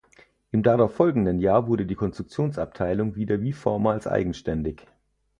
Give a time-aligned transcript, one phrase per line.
[0.49, 4.81] Im darauffolgenden Jahr wurde die Konstruktionsabteilung wieder wie vormals eigenständig.